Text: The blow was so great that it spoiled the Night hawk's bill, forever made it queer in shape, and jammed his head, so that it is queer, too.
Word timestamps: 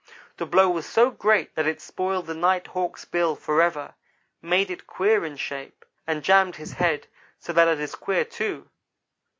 The 0.37 0.47
blow 0.47 0.67
was 0.67 0.87
so 0.87 1.11
great 1.11 1.53
that 1.53 1.67
it 1.67 1.79
spoiled 1.79 2.25
the 2.25 2.33
Night 2.33 2.65
hawk's 2.65 3.05
bill, 3.05 3.35
forever 3.35 3.93
made 4.41 4.71
it 4.71 4.87
queer 4.87 5.23
in 5.23 5.37
shape, 5.37 5.85
and 6.07 6.23
jammed 6.23 6.55
his 6.55 6.71
head, 6.71 7.05
so 7.37 7.53
that 7.53 7.67
it 7.67 7.79
is 7.79 7.93
queer, 7.93 8.25
too. 8.25 8.67